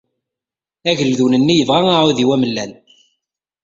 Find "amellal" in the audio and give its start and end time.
2.35-2.71